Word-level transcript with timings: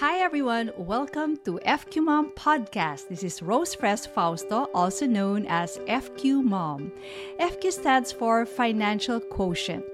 Hi 0.00 0.20
everyone, 0.20 0.70
welcome 0.76 1.38
to 1.38 1.58
FQ 1.66 2.04
Mom 2.04 2.30
Podcast. 2.36 3.08
This 3.08 3.24
is 3.24 3.42
Rose 3.42 3.74
Fres 3.74 4.06
Fausto, 4.06 4.70
also 4.72 5.08
known 5.08 5.44
as 5.48 5.78
FQ 5.88 6.44
Mom. 6.44 6.92
FQ 7.40 7.72
stands 7.72 8.12
for 8.12 8.46
Financial 8.46 9.18
Quotient, 9.18 9.84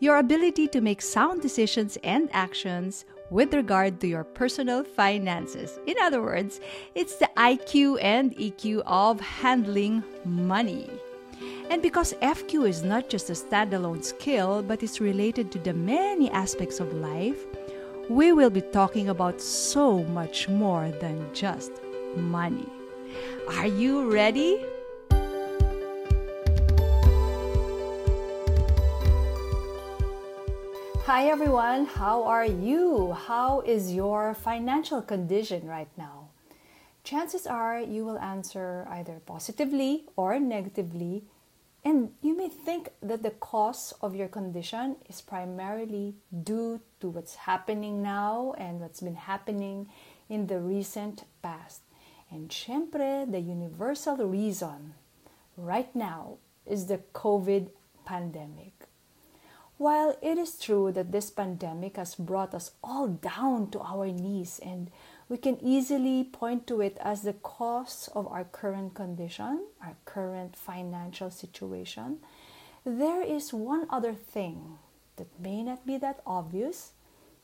your 0.00 0.18
ability 0.18 0.68
to 0.68 0.82
make 0.82 1.00
sound 1.00 1.40
decisions 1.40 1.96
and 2.04 2.28
actions 2.34 3.06
with 3.30 3.54
regard 3.54 4.02
to 4.02 4.06
your 4.06 4.22
personal 4.22 4.84
finances. 4.84 5.78
In 5.86 5.94
other 6.02 6.20
words, 6.20 6.60
it's 6.94 7.16
the 7.16 7.30
IQ 7.38 8.00
and 8.02 8.36
EQ 8.36 8.82
of 8.84 9.18
handling 9.18 10.04
money. 10.26 10.90
And 11.70 11.80
because 11.80 12.12
FQ 12.20 12.68
is 12.68 12.82
not 12.82 13.08
just 13.08 13.30
a 13.30 13.32
standalone 13.32 14.04
skill, 14.04 14.62
but 14.62 14.82
is 14.82 15.00
related 15.00 15.50
to 15.52 15.58
the 15.58 15.72
many 15.72 16.30
aspects 16.30 16.80
of 16.80 16.92
life, 16.92 17.46
we 18.10 18.32
will 18.32 18.50
be 18.50 18.60
talking 18.60 19.08
about 19.08 19.40
so 19.40 20.04
much 20.04 20.48
more 20.48 20.90
than 21.00 21.26
just 21.32 21.72
money. 22.16 22.68
Are 23.48 23.66
you 23.66 24.12
ready? 24.12 24.64
Hi 31.06 31.28
everyone, 31.28 31.86
how 31.86 32.24
are 32.24 32.46
you? 32.46 33.12
How 33.12 33.60
is 33.60 33.92
your 33.92 34.34
financial 34.34 35.00
condition 35.00 35.66
right 35.66 35.88
now? 35.96 36.28
Chances 37.04 37.46
are 37.46 37.80
you 37.80 38.04
will 38.04 38.18
answer 38.18 38.86
either 38.90 39.20
positively 39.26 40.04
or 40.16 40.40
negatively 40.40 41.24
and 41.84 42.14
you 42.22 42.34
may 42.34 42.48
think 42.48 42.88
that 43.02 43.22
the 43.22 43.30
cause 43.30 43.92
of 44.00 44.16
your 44.16 44.28
condition 44.28 44.96
is 45.08 45.20
primarily 45.20 46.14
due 46.42 46.80
to 47.00 47.08
what's 47.10 47.34
happening 47.34 48.02
now 48.02 48.54
and 48.56 48.80
what's 48.80 49.00
been 49.00 49.16
happening 49.16 49.88
in 50.30 50.46
the 50.46 50.58
recent 50.58 51.24
past. 51.42 51.82
And 52.30 52.48
syempre, 52.48 53.30
the 53.30 53.40
universal 53.40 54.16
reason 54.16 54.94
right 55.58 55.94
now 55.94 56.38
is 56.66 56.86
the 56.86 57.00
COVID 57.12 57.68
pandemic. 58.06 58.72
While 59.84 60.16
it 60.22 60.38
is 60.38 60.56
true 60.56 60.92
that 60.92 61.12
this 61.12 61.28
pandemic 61.28 61.98
has 61.98 62.14
brought 62.14 62.54
us 62.54 62.70
all 62.82 63.06
down 63.06 63.68
to 63.72 63.80
our 63.80 64.06
knees 64.06 64.58
and 64.64 64.90
we 65.28 65.36
can 65.36 65.58
easily 65.60 66.24
point 66.24 66.66
to 66.68 66.80
it 66.80 66.96
as 67.02 67.20
the 67.20 67.34
cause 67.34 68.08
of 68.14 68.26
our 68.28 68.44
current 68.44 68.94
condition, 68.94 69.66
our 69.84 69.94
current 70.06 70.56
financial 70.56 71.30
situation. 71.30 72.20
There 72.86 73.20
is 73.20 73.52
one 73.52 73.86
other 73.90 74.14
thing 74.14 74.78
that 75.16 75.28
may 75.38 75.62
not 75.62 75.84
be 75.84 75.98
that 75.98 76.22
obvious, 76.26 76.92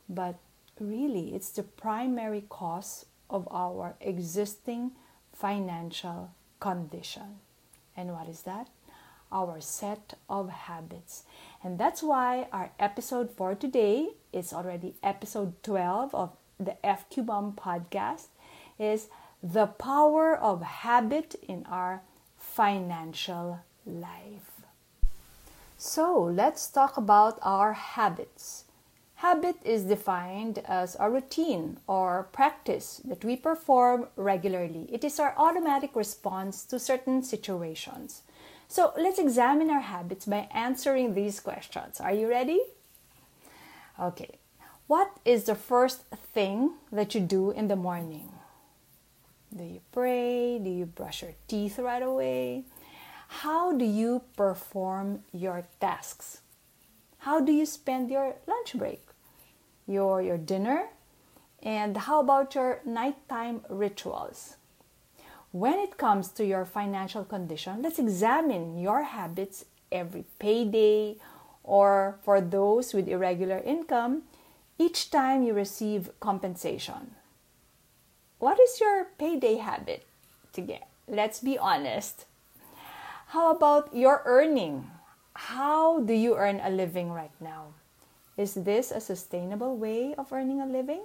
but 0.09 0.37
really 0.81 1.35
it's 1.35 1.51
the 1.51 1.63
primary 1.63 2.47
cause 2.49 3.05
of 3.29 3.47
our 3.51 3.97
existing 4.01 4.93
financial 5.35 6.31
condition. 6.59 7.45
And 7.95 8.13
what 8.13 8.31
is 8.31 8.41
that? 8.49 8.69
Our 9.33 9.61
set 9.61 10.15
of 10.29 10.51
habits. 10.51 11.25
And 11.63 11.79
that's 11.79 12.03
why 12.03 12.49
our 12.53 12.71
episode 12.79 13.31
for 13.31 13.55
today 13.55 14.11
is 14.33 14.53
already 14.53 14.95
episode 15.03 15.63
12 15.63 16.15
of 16.15 16.31
the 16.59 16.77
FQ 16.85 17.27
Mom 17.27 17.53
podcast 17.53 18.29
is 18.79 19.09
the 19.43 19.67
power 19.67 20.37
of 20.37 20.63
habit 20.63 21.35
in 21.49 21.65
our 21.71 22.03
financial 22.37 23.61
life. 23.87 24.61
So, 25.79 26.21
let's 26.21 26.69
talk 26.69 26.99
about 26.99 27.39
our 27.41 27.73
habits. 27.73 28.65
Habit 29.17 29.57
is 29.65 29.85
defined 29.85 30.59
as 30.65 30.97
a 30.99 31.11
routine 31.11 31.79
or 31.87 32.29
practice 32.33 33.01
that 33.05 33.25
we 33.25 33.37
perform 33.37 34.09
regularly. 34.17 34.89
It 34.91 35.05
is 35.05 35.21
our 35.21 35.35
automatic 35.37 35.95
response 35.95 36.65
to 36.67 36.79
certain 36.79 37.23
situations. 37.23 38.23
So, 38.71 38.93
let's 38.97 39.19
examine 39.19 39.69
our 39.69 39.81
habits 39.81 40.27
by 40.27 40.47
answering 40.55 41.15
these 41.15 41.41
questions. 41.41 41.99
Are 41.99 42.13
you 42.13 42.29
ready? 42.29 42.61
Okay, 43.99 44.39
what 44.87 45.11
is 45.25 45.43
the 45.43 45.57
first 45.57 46.05
thing 46.33 46.75
that 46.93 47.13
you 47.13 47.21
do 47.21 47.51
in 47.51 47.67
the 47.67 47.75
morning? 47.75 48.31
Do 49.53 49.65
you 49.65 49.81
pray? 49.91 50.61
Do 50.61 50.71
you 50.71 50.87
brush 50.87 51.23
your 51.23 51.35
teeth 51.49 51.81
right 51.81 52.01
away? 52.01 52.63
How 53.43 53.73
do 53.73 53.85
you 53.85 54.23
perform 54.37 55.25
your 55.33 55.67
tasks? 55.81 56.43
How 57.19 57.41
do 57.41 57.51
you 57.51 57.67
spend 57.67 58.09
your 58.09 58.37
lunch 58.47 58.79
break? 58.79 59.03
Your, 59.89 60.23
your 60.23 60.39
dinner? 60.39 60.91
And 61.61 61.97
how 61.97 62.21
about 62.21 62.55
your 62.55 62.83
nighttime 62.87 63.63
rituals? 63.69 64.55
When 65.53 65.81
it 65.81 65.99
comes 65.99 66.29
to 66.39 66.45
your 66.45 66.65
financial 66.65 67.25
condition, 67.25 67.83
let's 67.83 67.99
examine 67.99 68.79
your 68.79 69.03
habits 69.03 69.65
every 69.91 70.25
payday 70.39 71.17
or 71.65 72.19
for 72.23 72.41
those 72.41 72.95
with 72.95 73.09
irregular 73.09 73.59
income 73.59 74.23
each 74.79 75.11
time 75.11 75.43
you 75.43 75.53
receive 75.53 76.11
compensation. 76.21 77.17
What 78.39 78.61
is 78.61 78.81
your 78.81 79.07
payday 79.19 79.57
habit 79.57 80.07
to 80.53 80.61
get? 80.61 80.89
Let's 81.09 81.41
be 81.41 81.59
honest. 81.59 82.27
How 83.35 83.51
about 83.51 83.95
your 83.95 84.23
earning? 84.25 84.89
How 85.35 86.01
do 86.01 86.15
you 86.15 86.37
earn 86.37 86.61
a 86.63 86.71
living 86.71 87.11
right 87.11 87.35
now? 87.41 87.75
Is 88.37 88.55
this 88.55 88.91
a 88.91 89.01
sustainable 89.01 89.77
way 89.77 90.15
of 90.15 90.33
earning 90.33 90.61
a 90.61 90.67
living? 90.67 91.03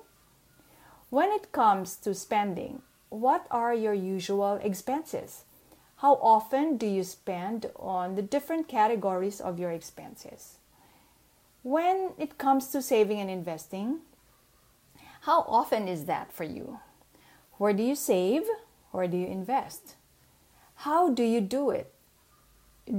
When 1.09 1.31
it 1.31 1.51
comes 1.51 1.95
to 1.97 2.13
spending, 2.13 2.81
what 3.15 3.47
are 3.49 3.73
your 3.73 3.93
usual 3.93 4.59
expenses? 4.61 5.43
How 5.97 6.15
often 6.15 6.77
do 6.77 6.85
you 6.85 7.03
spend 7.03 7.71
on 7.77 8.15
the 8.15 8.21
different 8.21 8.67
categories 8.67 9.39
of 9.39 9.59
your 9.59 9.71
expenses? 9.71 10.57
When 11.63 12.11
it 12.17 12.37
comes 12.37 12.67
to 12.67 12.81
saving 12.81 13.19
and 13.19 13.29
investing, 13.29 14.01
how 15.21 15.41
often 15.47 15.87
is 15.87 16.05
that 16.05 16.31
for 16.31 16.43
you? 16.43 16.79
Where 17.57 17.73
do 17.73 17.81
you 17.81 17.95
save? 17.95 18.43
Where 18.91 19.07
do 19.07 19.17
you 19.17 19.27
invest? 19.27 19.95
How 20.75 21.09
do 21.09 21.23
you 21.23 21.41
do 21.41 21.69
it? 21.71 21.91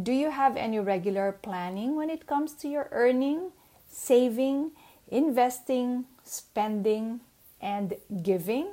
Do 0.02 0.12
you 0.12 0.30
have 0.30 0.56
any 0.56 0.80
regular 0.80 1.30
planning 1.30 1.94
when 1.94 2.10
it 2.10 2.26
comes 2.26 2.54
to 2.54 2.68
your 2.68 2.88
earning, 2.90 3.52
saving, 3.88 4.72
investing, 5.08 6.06
spending, 6.24 7.20
and 7.60 7.94
giving? 8.22 8.68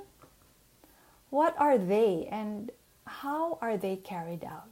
What 1.34 1.56
are 1.58 1.80
they 1.80 2.30
and 2.30 2.70
how 3.08 3.58
are 3.60 3.76
they 3.76 3.96
carried 3.96 4.46
out? 4.46 4.70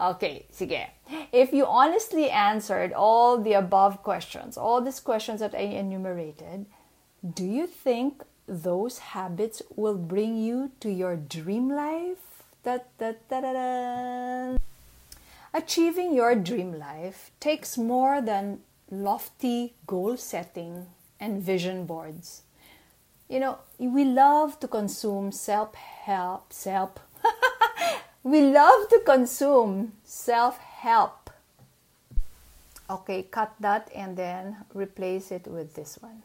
Okay, 0.00 0.46
sige. 0.50 0.90
If 1.30 1.52
you 1.52 1.64
honestly 1.64 2.28
answered 2.28 2.92
all 2.92 3.38
the 3.38 3.52
above 3.52 4.02
questions, 4.02 4.58
all 4.58 4.80
these 4.80 4.98
questions 4.98 5.38
that 5.38 5.54
I 5.54 5.78
enumerated, 5.78 6.66
do 7.22 7.44
you 7.44 7.68
think 7.68 8.24
those 8.48 9.14
habits 9.14 9.62
will 9.76 9.96
bring 9.96 10.36
you 10.42 10.72
to 10.80 10.90
your 10.90 11.14
dream 11.14 11.70
life? 11.70 12.42
Da, 12.64 12.78
da, 12.98 13.12
da, 13.30 13.40
da, 13.42 13.52
da. 13.52 14.56
Achieving 15.54 16.12
your 16.12 16.34
dream 16.34 16.76
life 16.76 17.30
takes 17.38 17.78
more 17.78 18.20
than 18.20 18.58
lofty 18.90 19.74
goal 19.86 20.16
setting 20.16 20.88
and 21.20 21.40
vision 21.40 21.86
boards. 21.86 22.42
You 23.34 23.40
know, 23.40 23.58
we 23.80 24.04
love 24.04 24.60
to 24.60 24.68
consume 24.68 25.32
self 25.32 25.74
help, 25.74 26.52
self 26.52 26.90
we 28.22 28.40
love 28.40 28.88
to 28.90 29.00
consume 29.04 29.94
self 30.04 30.58
help. 30.58 31.30
Okay, 32.88 33.24
cut 33.24 33.52
that 33.58 33.90
and 33.92 34.16
then 34.16 34.58
replace 34.72 35.32
it 35.32 35.48
with 35.48 35.74
this 35.74 35.98
one. 36.00 36.22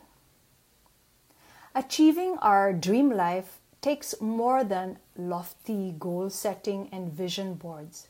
Achieving 1.73 2.37
our 2.43 2.73
dream 2.73 3.09
life 3.09 3.57
takes 3.81 4.21
more 4.21 4.63
than 4.63 4.99
lofty 5.17 5.95
goal 5.97 6.29
setting 6.29 6.89
and 6.91 7.11
vision 7.11 7.55
boards. 7.55 8.07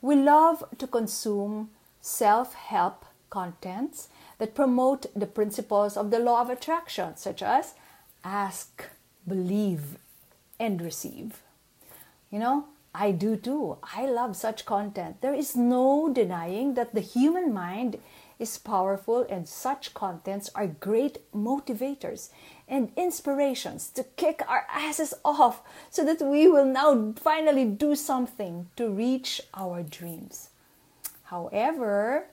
We 0.00 0.16
love 0.16 0.64
to 0.78 0.86
consume 0.86 1.68
self 2.00 2.54
help 2.54 3.04
contents 3.28 4.08
that 4.38 4.54
promote 4.54 5.04
the 5.14 5.26
principles 5.26 5.98
of 5.98 6.10
the 6.10 6.18
law 6.18 6.40
of 6.40 6.48
attraction, 6.48 7.18
such 7.18 7.42
as 7.42 7.74
ask, 8.24 8.84
believe, 9.26 9.98
and 10.58 10.80
receive. 10.80 11.42
You 12.30 12.38
know, 12.38 12.66
I 12.94 13.10
do 13.10 13.36
too. 13.36 13.78
I 13.96 14.06
love 14.06 14.36
such 14.36 14.66
content. 14.66 15.20
There 15.20 15.34
is 15.34 15.56
no 15.56 16.12
denying 16.12 16.74
that 16.74 16.94
the 16.94 17.00
human 17.00 17.52
mind 17.52 17.98
is 18.38 18.58
powerful 18.58 19.24
and 19.30 19.48
such 19.48 19.94
contents 19.94 20.50
are 20.54 20.66
great 20.66 21.18
motivators 21.32 22.30
and 22.68 22.90
inspirations 22.96 23.88
to 23.90 24.04
kick 24.16 24.42
our 24.48 24.66
asses 24.70 25.14
off 25.24 25.62
so 25.90 26.04
that 26.04 26.20
we 26.20 26.48
will 26.48 26.64
now 26.64 27.12
finally 27.16 27.64
do 27.64 27.94
something 27.94 28.68
to 28.76 28.90
reach 28.90 29.40
our 29.54 29.82
dreams. 29.82 30.50
However, 31.24 32.26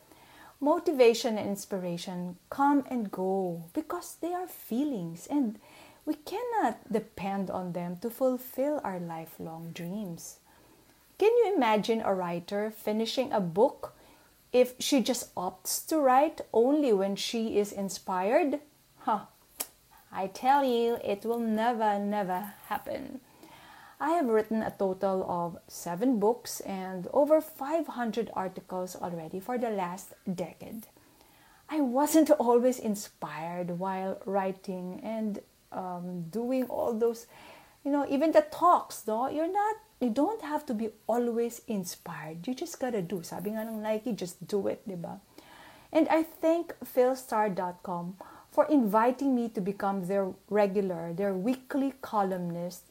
Motivation 0.62 1.38
and 1.38 1.48
inspiration 1.48 2.36
come 2.50 2.84
and 2.90 3.10
go 3.10 3.64
because 3.72 4.18
they 4.20 4.34
are 4.34 4.46
feelings 4.46 5.26
and 5.26 5.58
we 6.10 6.16
cannot 6.26 6.92
depend 6.92 7.52
on 7.52 7.74
them 7.74 7.96
to 7.98 8.10
fulfill 8.10 8.82
our 8.84 9.00
lifelong 9.00 9.70
dreams. 9.74 10.40
Can 11.20 11.30
you 11.38 11.54
imagine 11.56 12.02
a 12.02 12.16
writer 12.16 12.72
finishing 12.72 13.32
a 13.32 13.40
book 13.40 13.94
if 14.52 14.74
she 14.80 15.04
just 15.04 15.36
opts 15.36 15.86
to 15.86 16.00
write 16.00 16.42
only 16.52 16.92
when 16.94 17.16
she 17.16 17.60
is 17.60 17.72
inspired? 17.72 18.60
Huh. 19.02 19.30
I 20.12 20.26
tell 20.26 20.64
you, 20.64 20.98
it 21.06 21.26
will 21.26 21.38
never, 21.38 22.00
never 22.00 22.54
happen. 22.66 23.20
I 24.00 24.10
have 24.18 24.26
written 24.26 24.64
a 24.64 24.72
total 24.72 25.24
of 25.30 25.60
seven 25.68 26.20
books 26.20 26.60
and 26.62 27.08
over 27.14 27.40
500 27.40 28.32
articles 28.34 28.96
already 28.96 29.40
for 29.40 29.60
the 29.60 29.70
last 29.70 30.16
decade. 30.26 30.88
I 31.70 31.82
wasn't 31.82 32.32
always 32.32 32.80
inspired 32.80 33.78
while 33.78 34.18
writing 34.26 35.02
and 35.04 35.40
um, 35.72 36.24
doing 36.30 36.66
all 36.66 36.94
those, 36.94 37.28
you 37.84 37.92
know, 37.92 38.06
even 38.10 38.32
the 38.32 38.46
talks, 38.52 39.02
though, 39.02 39.28
you're 39.28 39.52
not, 39.52 39.76
you 40.00 40.10
don't 40.10 40.42
have 40.42 40.66
to 40.68 40.74
be 40.74 40.90
always 41.08 41.62
inspired. 41.68 42.48
You 42.48 42.56
just 42.56 42.80
gotta 42.80 43.02
do. 43.02 43.22
Sabi 43.24 43.52
nga 43.52 43.68
ng 43.68 43.82
Nike, 43.82 44.14
just 44.14 44.46
do 44.48 44.68
it, 44.68 44.88
diba? 44.88 45.20
And 45.92 46.08
I 46.10 46.24
thank 46.24 46.74
philstar.com 46.86 48.16
for 48.52 48.66
inviting 48.66 49.36
me 49.36 49.50
to 49.50 49.62
become 49.62 50.06
their 50.08 50.32
regular, 50.50 51.14
their 51.14 51.34
weekly 51.34 51.94
columnist 52.02 52.84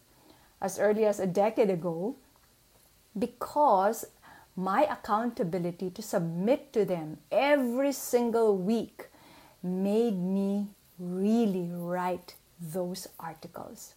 as 0.60 0.78
early 0.78 1.04
as 1.04 1.20
a 1.20 1.26
decade 1.26 1.70
ago 1.70 2.16
because 3.18 4.04
my 4.56 4.82
accountability 4.90 5.90
to 5.90 6.02
submit 6.02 6.72
to 6.72 6.84
them 6.84 7.18
every 7.30 7.92
single 7.92 8.56
week 8.56 9.06
made 9.62 10.18
me 10.18 10.66
really 10.98 11.70
write 11.70 12.34
those 12.60 13.08
articles, 13.18 13.94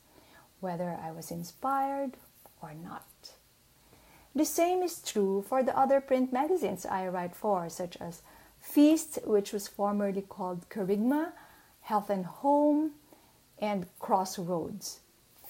whether 0.59 0.97
I 1.01 1.11
was 1.11 1.31
inspired 1.31 2.17
or 2.61 2.73
not. 2.73 3.05
The 4.33 4.45
same 4.45 4.81
is 4.81 5.01
true 5.01 5.43
for 5.47 5.61
the 5.61 5.77
other 5.77 5.99
print 5.99 6.31
magazines 6.31 6.85
I 6.85 7.07
write 7.07 7.35
for, 7.35 7.69
such 7.69 7.97
as 7.97 8.21
Feast, 8.61 9.19
which 9.25 9.51
was 9.51 9.67
formerly 9.67 10.21
called 10.21 10.69
Kerygma, 10.69 11.33
Health 11.81 12.09
and 12.09 12.25
Home, 12.25 12.91
and 13.59 13.87
Crossroads. 13.99 14.99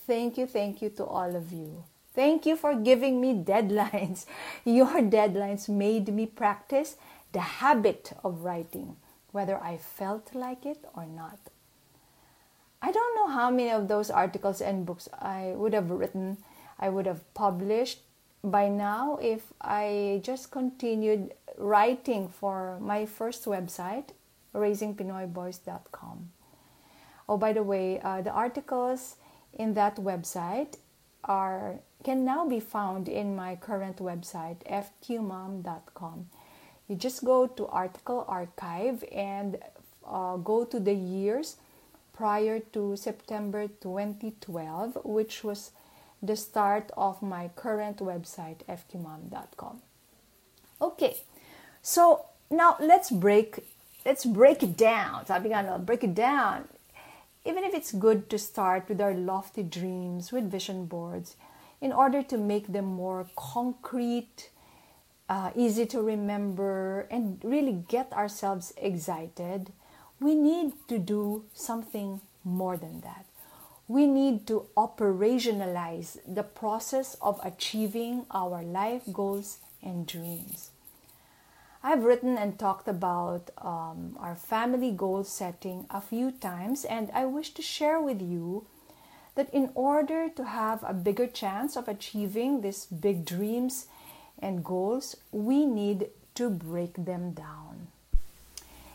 Thank 0.07 0.37
you, 0.37 0.47
thank 0.47 0.81
you 0.81 0.89
to 0.91 1.05
all 1.05 1.35
of 1.35 1.51
you. 1.51 1.83
Thank 2.13 2.45
you 2.45 2.55
for 2.55 2.73
giving 2.75 3.21
me 3.21 3.33
deadlines. 3.33 4.25
Your 4.65 5.01
deadlines 5.01 5.69
made 5.69 6.13
me 6.13 6.25
practice 6.25 6.95
the 7.31 7.39
habit 7.39 8.13
of 8.23 8.43
writing, 8.43 8.97
whether 9.31 9.57
I 9.57 9.77
felt 9.77 10.33
like 10.33 10.65
it 10.65 10.83
or 10.93 11.05
not. 11.05 11.39
I 12.81 12.91
don't 12.91 13.15
know 13.15 13.27
how 13.27 13.49
many 13.49 13.69
of 13.69 13.87
those 13.87 14.09
articles 14.09 14.61
and 14.61 14.85
books 14.85 15.07
I 15.13 15.53
would 15.55 15.73
have 15.73 15.91
written, 15.91 16.37
I 16.79 16.89
would 16.89 17.05
have 17.05 17.21
published 17.33 17.99
by 18.43 18.69
now 18.69 19.19
if 19.21 19.53
I 19.61 20.21
just 20.23 20.51
continued 20.51 21.33
writing 21.57 22.27
for 22.27 22.79
my 22.81 23.05
first 23.05 23.45
website, 23.45 24.09
raisingpinoyboys.com. 24.55 26.31
Oh, 27.29 27.37
by 27.37 27.53
the 27.53 27.63
way, 27.63 27.99
uh, 28.01 28.21
the 28.21 28.31
articles 28.31 29.15
in 29.53 29.73
that 29.75 29.97
website 29.97 30.77
are 31.23 31.79
can 32.03 32.25
now 32.25 32.47
be 32.47 32.59
found 32.59 33.07
in 33.07 33.35
my 33.35 33.55
current 33.55 33.97
website 33.97 34.57
fqmom.com 34.65 36.25
you 36.87 36.95
just 36.95 37.23
go 37.23 37.47
to 37.47 37.67
article 37.67 38.25
archive 38.27 39.03
and 39.11 39.57
uh, 40.07 40.35
go 40.37 40.65
to 40.65 40.79
the 40.79 40.93
years 40.93 41.57
prior 42.13 42.59
to 42.59 42.95
september 42.95 43.67
2012 43.67 44.97
which 45.03 45.43
was 45.43 45.71
the 46.21 46.35
start 46.35 46.91
of 46.95 47.21
my 47.21 47.49
current 47.55 47.97
website 47.97 48.63
fqmom.com 48.69 49.81
okay 50.81 51.17
so 51.81 52.25
now 52.49 52.75
let's 52.79 53.09
break 53.09 53.63
let's 54.05 54.25
break 54.25 54.61
it 54.61 54.77
down 54.77 55.25
sabi 55.25 55.49
nga 55.49 55.79
break 55.79 56.03
it 56.03 56.13
down. 56.13 56.67
Even 57.43 57.63
if 57.63 57.73
it's 57.73 57.91
good 57.91 58.29
to 58.29 58.37
start 58.37 58.85
with 58.87 59.01
our 59.01 59.15
lofty 59.15 59.63
dreams 59.63 60.31
with 60.31 60.51
vision 60.51 60.85
boards 60.85 61.35
in 61.81 61.91
order 61.91 62.21
to 62.21 62.37
make 62.37 62.67
them 62.67 62.85
more 62.85 63.25
concrete, 63.35 64.51
uh, 65.27 65.49
easy 65.55 65.87
to 65.87 66.03
remember, 66.03 67.07
and 67.09 67.41
really 67.43 67.83
get 67.87 68.13
ourselves 68.13 68.73
excited, 68.77 69.73
we 70.21 70.35
need 70.35 70.71
to 70.87 70.99
do 70.99 71.43
something 71.53 72.21
more 72.43 72.77
than 72.77 73.01
that. 73.01 73.25
We 73.87 74.05
need 74.05 74.45
to 74.47 74.67
operationalize 74.77 76.17
the 76.27 76.43
process 76.43 77.17
of 77.21 77.41
achieving 77.43 78.25
our 78.29 78.61
life 78.61 79.01
goals 79.11 79.57
and 79.81 80.05
dreams. 80.05 80.69
I've 81.83 82.03
written 82.03 82.37
and 82.37 82.59
talked 82.59 82.87
about 82.87 83.49
um, 83.57 84.15
our 84.19 84.35
family 84.35 84.91
goal 84.91 85.23
setting 85.23 85.87
a 85.89 85.99
few 85.99 86.31
times, 86.31 86.85
and 86.85 87.09
I 87.11 87.25
wish 87.25 87.55
to 87.55 87.63
share 87.63 87.99
with 87.99 88.21
you 88.21 88.67
that 89.33 89.51
in 89.51 89.71
order 89.73 90.29
to 90.29 90.45
have 90.45 90.83
a 90.83 90.93
bigger 90.93 91.25
chance 91.25 91.75
of 91.75 91.87
achieving 91.87 92.61
these 92.61 92.85
big 92.85 93.25
dreams 93.25 93.87
and 94.37 94.63
goals, 94.63 95.15
we 95.31 95.65
need 95.65 96.09
to 96.35 96.51
break 96.51 96.93
them 97.05 97.31
down. 97.31 97.70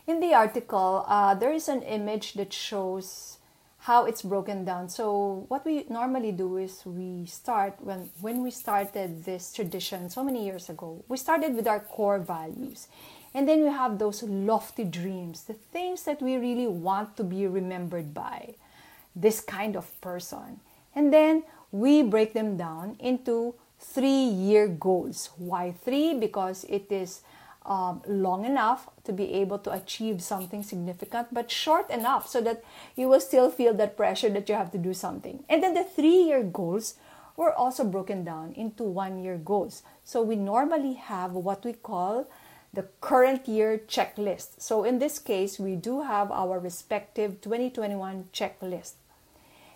In 0.06 0.20
the 0.20 0.34
article, 0.34 1.04
uh, 1.08 1.34
there 1.34 1.52
is 1.52 1.68
an 1.68 1.82
image 1.82 2.34
that 2.34 2.52
shows 2.52 3.38
how 3.78 4.04
it's 4.04 4.22
broken 4.22 4.64
down. 4.64 4.88
So 4.88 5.46
what 5.48 5.64
we 5.66 5.84
normally 5.90 6.30
do 6.30 6.58
is 6.58 6.86
we 6.86 7.26
start 7.26 7.74
when 7.80 8.10
when 8.20 8.42
we 8.42 8.52
started 8.52 9.24
this 9.24 9.52
tradition 9.52 10.08
so 10.08 10.22
many 10.22 10.44
years 10.44 10.70
ago. 10.70 11.02
We 11.08 11.16
started 11.16 11.56
with 11.56 11.66
our 11.66 11.80
core 11.80 12.20
values. 12.20 12.86
And 13.34 13.48
then 13.48 13.62
we 13.64 13.68
have 13.68 13.98
those 13.98 14.22
lofty 14.22 14.84
dreams, 14.84 15.42
the 15.42 15.58
things 15.74 16.04
that 16.04 16.22
we 16.22 16.36
really 16.36 16.68
want 16.68 17.16
to 17.16 17.24
be 17.24 17.46
remembered 17.46 18.14
by. 18.14 18.54
This 19.14 19.40
kind 19.40 19.76
of 19.76 19.90
person. 20.00 20.60
And 20.94 21.12
then 21.12 21.42
we 21.72 22.02
break 22.02 22.32
them 22.32 22.56
down 22.56 22.96
into 22.98 23.54
3-year 23.82 24.68
goals. 24.68 25.30
Why 25.36 25.72
3? 25.72 26.14
Because 26.14 26.64
it 26.64 26.90
is 26.90 27.20
um, 27.66 28.00
long 28.06 28.44
enough 28.44 28.88
to 29.04 29.12
be 29.12 29.32
able 29.34 29.58
to 29.58 29.72
achieve 29.72 30.22
something 30.22 30.62
significant, 30.62 31.34
but 31.34 31.50
short 31.50 31.90
enough 31.90 32.28
so 32.28 32.40
that 32.40 32.64
you 32.94 33.08
will 33.08 33.20
still 33.20 33.50
feel 33.50 33.74
that 33.74 33.96
pressure 33.96 34.30
that 34.30 34.48
you 34.48 34.54
have 34.54 34.70
to 34.72 34.78
do 34.78 34.94
something. 34.94 35.44
And 35.48 35.62
then 35.62 35.74
the 35.74 35.84
three 35.84 36.22
year 36.22 36.42
goals 36.42 36.94
were 37.36 37.52
also 37.52 37.84
broken 37.84 38.24
down 38.24 38.54
into 38.54 38.84
one 38.84 39.22
year 39.22 39.36
goals. 39.36 39.82
So 40.04 40.22
we 40.22 40.36
normally 40.36 40.94
have 40.94 41.32
what 41.32 41.64
we 41.64 41.74
call 41.74 42.28
the 42.72 42.86
current 43.00 43.48
year 43.48 43.78
checklist. 43.78 44.60
So 44.60 44.84
in 44.84 44.98
this 44.98 45.18
case, 45.18 45.58
we 45.58 45.76
do 45.76 46.02
have 46.02 46.30
our 46.30 46.58
respective 46.58 47.40
2021 47.40 48.28
checklist. 48.32 48.94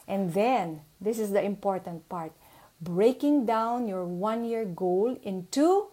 And 0.06 0.34
then, 0.34 0.80
this 1.00 1.18
is 1.18 1.30
the 1.30 1.42
important 1.42 2.08
part 2.08 2.32
breaking 2.80 3.44
down 3.44 3.86
your 3.86 4.04
one 4.04 4.44
year 4.44 4.64
goal 4.64 5.18
into 5.22 5.88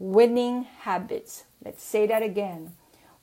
winning 0.00 0.64
habits. 0.80 1.44
Let's 1.62 1.84
say 1.84 2.08
that 2.08 2.24
again. 2.24 2.72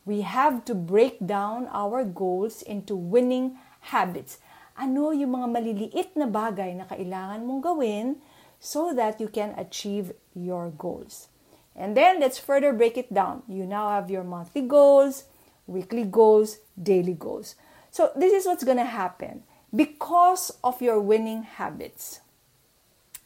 We 0.06 0.22
have 0.22 0.64
to 0.70 0.78
break 0.78 1.20
down 1.26 1.68
our 1.74 2.06
goals 2.06 2.62
into 2.62 2.96
winning 2.96 3.58
habits. 3.92 4.38
Ano 4.78 5.12
yung 5.12 5.36
mga 5.36 5.48
maliliit 5.52 6.10
na 6.16 6.30
bagay 6.30 6.78
na 6.78 6.86
kailangan 6.86 7.44
mong 7.44 7.66
gawin 7.66 8.22
so 8.62 8.94
that 8.94 9.20
you 9.20 9.28
can 9.28 9.58
achieve 9.58 10.14
your 10.38 10.70
goals. 10.70 11.28
And 11.76 11.98
then 11.98 12.22
let's 12.22 12.38
further 12.38 12.72
break 12.72 12.96
it 12.96 13.12
down. 13.12 13.42
You 13.50 13.66
now 13.66 13.90
have 13.90 14.14
your 14.14 14.24
monthly 14.24 14.62
goals, 14.62 15.26
weekly 15.66 16.06
goals, 16.06 16.62
daily 16.78 17.18
goals. 17.18 17.58
So 17.90 18.14
this 18.16 18.32
is 18.32 18.46
what's 18.46 18.64
going 18.64 18.82
to 18.82 18.86
happen 18.86 19.44
because 19.74 20.54
of 20.64 20.82
your 20.82 21.02
winning 21.02 21.44
habits. 21.44 22.22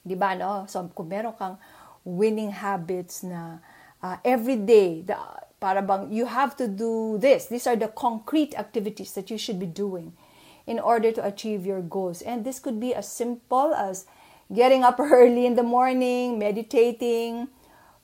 ba 0.03 0.34
no? 0.36 0.65
So 0.67 0.88
kung 0.96 1.12
meron 1.12 1.36
kang 1.38 1.60
winning 2.03 2.51
habits 2.51 3.24
na 3.24 3.58
uh, 4.01 4.17
every 4.25 4.55
day, 4.55 5.01
the, 5.01 5.17
para 5.60 5.81
bang 5.81 6.12
you 6.12 6.25
have 6.25 6.58
to 6.58 6.67
do 6.67 7.17
this. 7.22 7.46
These 7.48 7.67
are 7.67 7.75
the 7.75 7.88
concrete 7.88 8.58
activities 8.58 9.13
that 9.13 9.29
you 9.29 9.38
should 9.38 9.60
be 9.60 9.70
doing 9.70 10.13
in 10.65 10.79
order 10.79 11.12
to 11.12 11.25
achieve 11.25 11.65
your 11.65 11.81
goals. 11.81 12.22
And 12.22 12.46
this 12.46 12.60
could 12.60 12.79
be 12.79 12.93
as 12.93 13.10
simple 13.10 13.74
as 13.74 14.05
getting 14.53 14.84
up 14.84 15.00
early 15.00 15.46
in 15.46 15.55
the 15.55 15.63
morning, 15.63 16.39
meditating, 16.39 17.48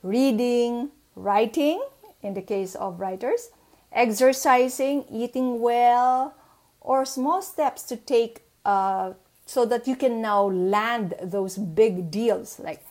reading, 0.03 0.89
writing, 1.15 1.81
in 2.21 2.33
the 2.33 2.41
case 2.41 2.75
of 2.75 2.99
writers, 2.99 3.49
exercising, 3.91 5.05
eating 5.11 5.59
well, 5.59 6.35
or 6.81 7.05
small 7.05 7.41
steps 7.41 7.83
to 7.83 7.97
take 7.97 8.41
uh, 8.65 9.13
so 9.45 9.65
that 9.65 9.87
you 9.87 9.95
can 9.95 10.21
now 10.21 10.43
land 10.43 11.15
those 11.21 11.57
big 11.57 12.11
deals 12.11 12.59
like 12.59 12.83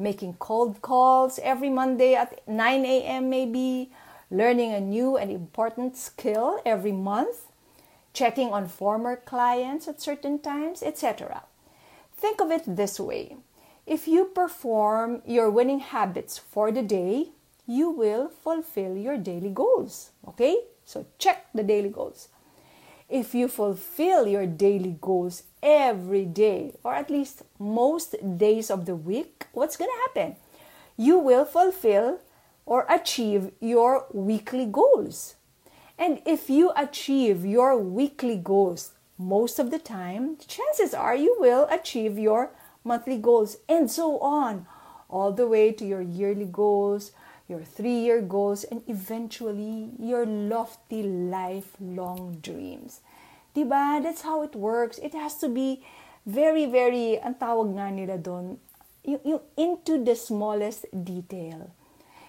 making 0.00 0.34
cold 0.34 0.82
calls 0.82 1.38
every 1.42 1.70
Monday 1.70 2.14
at 2.14 2.46
9 2.48 2.84
a.m., 2.84 3.30
maybe 3.30 3.90
learning 4.30 4.72
a 4.72 4.80
new 4.80 5.16
and 5.16 5.30
important 5.30 5.96
skill 5.96 6.60
every 6.64 6.92
month, 6.92 7.46
checking 8.12 8.52
on 8.52 8.66
former 8.66 9.16
clients 9.16 9.86
at 9.86 10.00
certain 10.00 10.38
times, 10.38 10.82
etc. 10.82 11.42
Think 12.16 12.40
of 12.40 12.50
it 12.50 12.64
this 12.66 12.98
way 12.98 13.36
if 13.86 14.06
you 14.06 14.24
perform 14.24 15.20
your 15.26 15.50
winning 15.50 15.80
habits 15.80 16.38
for 16.38 16.70
the 16.70 16.82
day, 16.82 17.30
you 17.66 17.90
will 17.90 18.28
fulfill 18.28 18.96
your 18.96 19.16
daily 19.16 19.50
goals. 19.50 20.10
Okay? 20.28 20.56
So 20.84 21.06
check 21.18 21.46
the 21.54 21.64
daily 21.64 21.88
goals. 21.88 22.28
If 23.10 23.34
you 23.34 23.48
fulfill 23.48 24.28
your 24.28 24.46
daily 24.46 24.96
goals 25.00 25.42
every 25.64 26.24
day, 26.24 26.76
or 26.84 26.94
at 26.94 27.10
least 27.10 27.42
most 27.58 28.14
days 28.38 28.70
of 28.70 28.86
the 28.86 28.94
week, 28.94 29.46
what's 29.52 29.76
going 29.76 29.90
to 29.90 30.02
happen? 30.06 30.36
You 30.96 31.18
will 31.18 31.44
fulfill 31.44 32.20
or 32.64 32.86
achieve 32.88 33.50
your 33.58 34.06
weekly 34.12 34.64
goals. 34.64 35.34
And 35.98 36.22
if 36.24 36.48
you 36.48 36.70
achieve 36.76 37.44
your 37.44 37.76
weekly 37.76 38.36
goals 38.36 38.92
most 39.18 39.58
of 39.58 39.72
the 39.72 39.80
time, 39.80 40.36
chances 40.46 40.94
are 40.94 41.16
you 41.16 41.36
will 41.40 41.66
achieve 41.68 42.16
your 42.16 42.52
monthly 42.84 43.18
goals 43.18 43.56
and 43.68 43.90
so 43.90 44.20
on, 44.20 44.66
all 45.08 45.32
the 45.32 45.48
way 45.48 45.72
to 45.72 45.84
your 45.84 46.00
yearly 46.00 46.46
goals, 46.46 47.10
your 47.50 47.66
three 47.66 47.98
year 47.98 48.22
goals, 48.22 48.62
and 48.62 48.86
eventually 48.86 49.90
your 49.98 50.24
lofty 50.24 51.02
lifelong 51.02 52.38
dreams. 52.40 53.00
Diba? 53.54 54.00
That's 54.00 54.22
how 54.22 54.42
it 54.42 54.54
works. 54.54 54.98
It 55.02 55.12
has 55.12 55.34
to 55.42 55.48
be 55.48 55.82
very, 56.24 56.66
very, 56.70 57.18
ang 57.18 57.34
tawag 57.34 57.74
nga 57.74 57.90
nila 57.90 58.14
doon, 58.14 58.62
yung, 59.02 59.42
into 59.58 59.98
the 59.98 60.14
smallest 60.14 60.86
detail. 60.94 61.74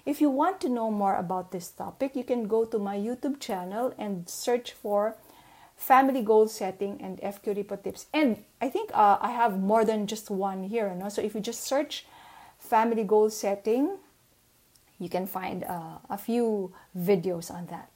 If 0.06 0.18
you 0.20 0.34
want 0.34 0.58
to 0.66 0.70
know 0.70 0.90
more 0.90 1.16
about 1.16 1.52
this 1.52 1.70
topic, 1.70 2.16
you 2.16 2.24
can 2.24 2.50
go 2.50 2.66
to 2.66 2.80
my 2.82 2.98
YouTube 2.98 3.40
channel 3.40 3.94
and 4.02 4.26
search 4.26 4.74
for 4.74 5.14
family 5.78 6.22
goal 6.22 6.48
setting 6.48 6.98
and 7.02 7.22
FQ 7.22 7.58
Repo 7.58 7.78
tips. 7.78 8.06
And 8.14 8.42
I 8.60 8.70
think 8.70 8.90
uh, 8.94 9.18
I 9.22 9.30
have 9.30 9.60
more 9.60 9.86
than 9.86 10.08
just 10.08 10.30
one 10.30 10.64
here. 10.64 10.94
No? 10.98 11.10
So 11.10 11.22
if 11.22 11.36
you 11.36 11.42
just 11.42 11.62
search 11.62 12.06
family 12.58 13.04
goal 13.04 13.30
setting, 13.30 13.98
you 15.02 15.10
can 15.10 15.26
find 15.26 15.66
uh, 15.66 15.98
a 16.14 16.18
few 16.18 16.72
videos 16.94 17.50
on 17.50 17.66
that. 17.74 17.90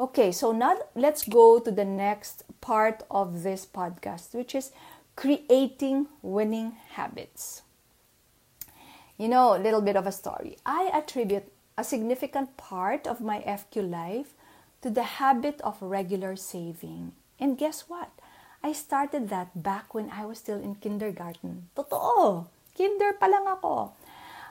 Okay, 0.00 0.32
so 0.32 0.50
now 0.50 0.80
let's 0.96 1.28
go 1.28 1.60
to 1.60 1.70
the 1.70 1.84
next 1.84 2.48
part 2.64 3.04
of 3.10 3.44
this 3.44 3.66
podcast, 3.68 4.32
which 4.32 4.54
is 4.54 4.72
creating 5.14 6.08
winning 6.22 6.72
habits. 6.96 7.60
You 9.18 9.28
know, 9.28 9.54
a 9.54 9.60
little 9.60 9.82
bit 9.82 9.94
of 9.94 10.06
a 10.06 10.12
story. 10.12 10.56
I 10.64 10.90
attribute 10.94 11.52
a 11.76 11.84
significant 11.84 12.56
part 12.56 13.06
of 13.06 13.20
my 13.20 13.44
FQ 13.44 13.90
life 13.90 14.32
to 14.80 14.88
the 14.88 15.20
habit 15.20 15.60
of 15.60 15.76
regular 15.84 16.34
saving. 16.34 17.12
And 17.38 17.58
guess 17.58 17.84
what? 17.88 18.08
I 18.64 18.72
started 18.72 19.28
that 19.28 19.62
back 19.62 19.92
when 19.92 20.08
I 20.08 20.24
was 20.24 20.38
still 20.38 20.58
in 20.58 20.76
kindergarten. 20.76 21.68
Totoo! 21.76 22.48
Kinder 22.72 23.12
pa 23.20 23.28
lang 23.28 23.44
ako. 23.44 23.92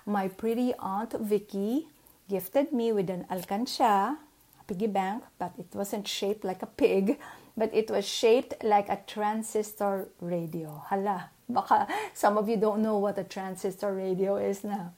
My 0.06 0.28
pretty 0.28 0.74
aunt 0.80 1.14
Vicky 1.20 1.88
gifted 2.30 2.74
me 2.74 2.92
with 2.92 3.10
an 3.10 3.26
alcansya, 3.30 4.18
a 4.18 4.64
piggy 4.68 4.88
bank, 4.88 5.24
but 5.38 5.54
it 5.58 5.68
wasn't 5.74 6.08
shaped 6.08 6.44
like 6.44 6.64
a 6.64 6.66
pig, 6.66 7.20
but 7.56 7.70
it 7.74 7.92
was 7.92 8.08
shaped 8.08 8.64
like 8.64 8.90
a 8.90 9.00
transistor 9.06 10.10
radio. 10.20 10.82
Hala, 10.88 11.30
baka 11.50 11.88
some 12.14 12.38
of 12.38 12.50
you 12.50 12.58
don't 12.58 12.82
know 12.82 12.98
what 12.98 13.18
a 13.18 13.24
transistor 13.24 13.94
radio 13.94 14.38
is 14.38 14.64
na. 14.64 14.90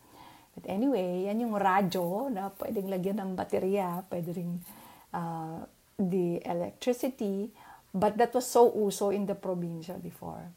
But 0.54 0.70
anyway, 0.70 1.26
yan 1.26 1.42
yung 1.42 1.58
radyo 1.58 2.30
na 2.30 2.54
pwedeng 2.62 2.88
lagyan 2.88 3.18
ng 3.20 3.32
baterya, 3.34 4.06
pwede 4.08 4.30
rin 4.38 4.62
uh, 5.10 5.66
the 5.98 6.42
electricity, 6.46 7.50
but 7.94 8.18
that 8.18 8.34
was 8.34 8.46
so 8.46 8.70
uso 8.70 9.10
in 9.10 9.26
the 9.26 9.36
probinsya 9.36 9.98
before. 9.98 10.54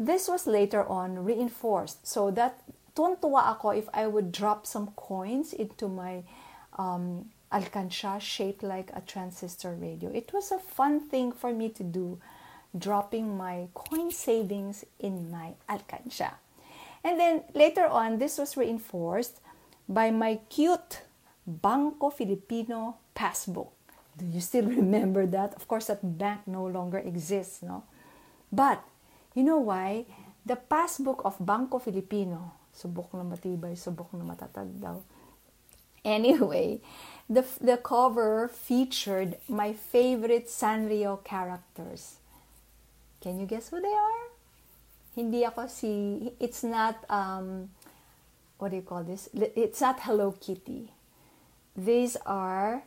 This 0.00 0.26
was 0.26 0.48
later 0.48 0.82
on 0.88 1.24
reinforced 1.24 2.08
so 2.08 2.32
that 2.32 2.64
tuwan-tuwa 2.94 3.56
ako 3.56 3.72
if 3.72 3.88
I 3.94 4.06
would 4.06 4.32
drop 4.32 4.66
some 4.66 4.92
coins 4.96 5.52
into 5.52 5.88
my 5.88 6.22
um, 6.78 7.30
shaped 8.18 8.62
like 8.62 8.90
a 8.94 9.00
transistor 9.00 9.74
radio. 9.74 10.10
It 10.10 10.32
was 10.32 10.52
a 10.52 10.58
fun 10.58 11.00
thing 11.00 11.32
for 11.32 11.52
me 11.52 11.68
to 11.70 11.82
do, 11.84 12.18
dropping 12.76 13.36
my 13.36 13.68
coin 13.74 14.10
savings 14.10 14.84
in 14.98 15.30
my 15.30 15.52
alcansha. 15.68 16.34
And 17.04 17.18
then 17.18 17.42
later 17.54 17.86
on, 17.86 18.18
this 18.18 18.38
was 18.38 18.56
reinforced 18.56 19.40
by 19.88 20.10
my 20.10 20.40
cute 20.48 21.02
Banco 21.46 22.10
Filipino 22.10 22.96
passbook. 23.14 23.72
Do 24.16 24.24
you 24.26 24.40
still 24.40 24.66
remember 24.80 25.26
that? 25.26 25.54
Of 25.54 25.66
course, 25.68 25.86
that 25.86 26.18
bank 26.18 26.46
no 26.46 26.64
longer 26.66 26.98
exists, 26.98 27.62
no? 27.62 27.84
But, 28.52 28.84
you 29.34 29.42
know 29.42 29.58
why? 29.58 30.06
The 30.46 30.56
passbook 30.56 31.22
of 31.24 31.36
Banco 31.40 31.78
Filipino, 31.78 32.52
subok 32.74 33.12
na 33.14 33.22
matibay, 33.22 33.76
subok 33.76 34.12
na 34.16 34.24
matatag 34.24 34.68
daw. 34.80 34.98
Anyway, 36.04 36.80
the, 37.30 37.44
the 37.60 37.76
cover 37.76 38.48
featured 38.48 39.36
my 39.48 39.72
favorite 39.72 40.48
Sanrio 40.48 41.22
characters. 41.22 42.16
Can 43.20 43.38
you 43.38 43.46
guess 43.46 43.68
who 43.68 43.80
they 43.80 43.92
are? 43.92 44.24
Hindi 45.14 45.44
ako 45.44 45.68
si, 45.68 46.32
it's 46.40 46.64
not, 46.64 47.04
um, 47.08 47.70
what 48.58 48.70
do 48.70 48.76
you 48.76 48.82
call 48.82 49.04
this? 49.04 49.28
It's 49.34 49.80
not 49.80 50.00
Hello 50.00 50.32
Kitty. 50.32 50.90
These 51.76 52.16
are 52.26 52.82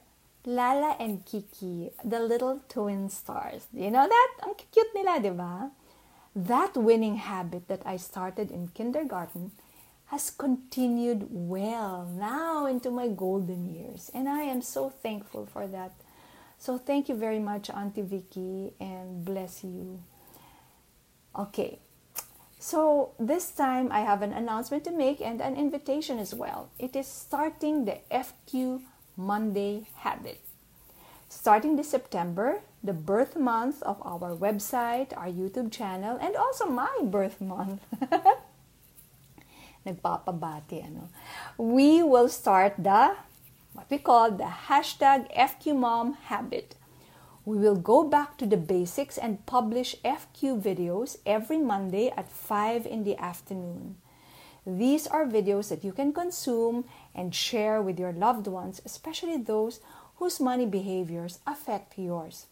Lala 0.46 0.96
and 1.00 1.26
Kiki, 1.26 1.90
the 2.04 2.20
little 2.20 2.62
twin 2.70 3.10
stars. 3.10 3.68
Do 3.74 3.82
You 3.82 3.92
know 3.92 4.08
that? 4.08 4.32
Ang 4.44 4.56
cute 4.72 4.94
nila, 4.94 5.20
di 5.20 5.30
ba? 5.30 5.72
That 6.36 6.76
winning 6.76 7.16
habit 7.16 7.68
that 7.68 7.82
I 7.86 7.98
started 7.98 8.52
in 8.52 8.70
kindergarten 8.76 9.52
has 10.08 10.30
continued 10.30 11.28
well 11.30 12.08
now 12.14 12.66
into 12.66 12.92
my 12.92 13.08
golden 13.08 13.66
years. 13.74 14.12
And 14.14 14.30
I 14.30 14.42
am 14.42 14.62
so 14.62 14.90
thankful 14.90 15.46
for 15.46 15.68
that. 15.68 15.94
So 16.60 16.78
thank 16.78 17.10
you 17.10 17.16
very 17.16 17.40
much, 17.40 17.70
Auntie 17.70 18.02
Vicky, 18.02 18.74
and 18.80 19.26
bless 19.26 19.64
you. 19.64 20.00
Okay, 21.38 21.80
so 22.60 23.12
this 23.20 23.52
time 23.52 23.92
I 23.92 24.02
have 24.02 24.22
an 24.22 24.32
announcement 24.32 24.84
to 24.86 24.92
make 24.92 25.22
and 25.22 25.42
an 25.42 25.56
invitation 25.56 26.18
as 26.18 26.34
well. 26.34 26.70
It 26.80 26.96
is 26.96 27.08
starting 27.08 27.86
the 27.86 28.00
FQ 28.10 28.82
Monday 29.18 29.88
habit. 29.96 30.40
Starting 31.28 31.76
this 31.76 31.90
September, 31.90 32.62
the 32.84 32.94
birth 32.94 33.36
month 33.36 33.84
of 33.84 34.02
our 34.06 34.36
website, 34.36 35.12
our 35.18 35.28
YouTube 35.28 35.72
channel, 35.72 36.18
and 36.22 36.36
also 36.36 36.66
my 36.66 36.90
birth 37.04 37.42
month. 37.42 37.82
Nagpapabati, 39.86 40.82
ano. 40.82 41.10
We 41.58 42.02
will 42.02 42.28
start 42.28 42.76
the, 42.82 43.16
what 43.74 43.86
we 43.90 43.98
call 44.02 44.32
the 44.32 44.68
hashtag 44.68 45.30
FQMom 45.32 46.18
habit. 46.28 46.76
We 47.46 47.58
will 47.58 47.78
go 47.78 48.04
back 48.04 48.38
to 48.42 48.50
the 48.50 48.58
basics 48.58 49.18
and 49.22 49.46
publish 49.46 49.96
FQ 50.02 50.58
videos 50.58 51.18
every 51.26 51.62
Monday 51.62 52.10
at 52.18 52.32
5 52.32 52.88
in 52.88 53.04
the 53.04 53.16
afternoon. 53.22 54.02
These 54.66 55.06
are 55.06 55.30
videos 55.30 55.70
that 55.70 55.84
you 55.86 55.94
can 55.94 56.12
consume 56.12 56.86
and 57.14 57.36
share 57.36 57.84
with 57.84 58.00
your 58.00 58.12
loved 58.12 58.48
ones, 58.48 58.82
especially 58.84 59.38
those 59.38 59.80
whose 60.18 60.40
money 60.40 60.66
behaviors 60.66 61.38
affect 61.46 62.00
yours. 62.00 62.48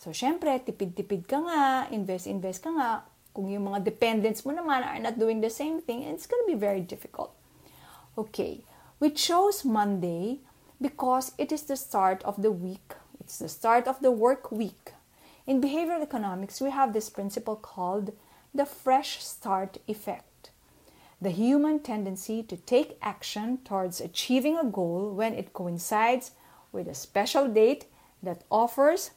So, 0.00 0.16
syempre, 0.16 0.56
tipid-tipid 0.64 1.28
ka 1.28 1.44
nga, 1.44 1.92
invest-invest 1.92 2.64
ka 2.64 2.70
nga. 2.72 2.90
Kung 3.38 3.54
yung 3.54 3.70
mga 3.70 3.86
dependents 3.86 4.42
mo 4.42 4.50
naman 4.50 4.82
are 4.82 4.98
not 4.98 5.14
doing 5.14 5.38
the 5.38 5.46
same 5.46 5.78
thing, 5.78 6.02
it's 6.02 6.26
to 6.26 6.50
be 6.50 6.58
very 6.58 6.82
difficult. 6.82 7.30
Okay, 8.18 8.66
we 8.98 9.14
chose 9.14 9.62
Monday 9.62 10.42
because 10.82 11.30
it 11.38 11.54
is 11.54 11.62
the 11.70 11.78
start 11.78 12.18
of 12.26 12.42
the 12.42 12.50
week. 12.50 12.98
It's 13.22 13.38
the 13.38 13.46
start 13.46 13.86
of 13.86 14.02
the 14.02 14.10
work 14.10 14.50
week. 14.50 14.90
In 15.46 15.62
behavioral 15.62 16.02
economics, 16.02 16.58
we 16.58 16.74
have 16.74 16.90
this 16.90 17.06
principle 17.06 17.54
called 17.54 18.10
the 18.50 18.66
fresh 18.66 19.22
start 19.22 19.78
effect 19.86 20.50
the 21.20 21.30
human 21.30 21.80
tendency 21.80 22.42
to 22.42 22.56
take 22.56 22.98
action 23.02 23.58
towards 23.64 24.00
achieving 24.00 24.56
a 24.56 24.64
goal 24.64 25.10
when 25.10 25.34
it 25.34 25.52
coincides 25.52 26.30
with 26.70 26.86
a 26.86 26.94
special 26.94 27.48
date 27.48 27.86
that 28.22 28.44
offers 28.50 29.10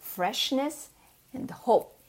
freshness 0.00 0.88
and 1.34 1.50
hope. 1.50 2.01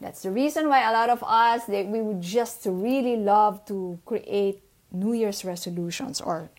That's 0.00 0.22
the 0.22 0.30
reason 0.30 0.68
why 0.68 0.88
a 0.88 0.92
lot 0.92 1.08
of 1.08 1.24
us 1.24 1.64
that 1.64 1.86
we 1.86 2.02
would 2.02 2.20
just 2.20 2.66
really 2.66 3.16
love 3.16 3.64
to 3.66 3.98
create 4.04 4.62
New 4.92 5.14
Year's 5.14 5.44
resolutions 5.44 6.20
or 6.20 6.50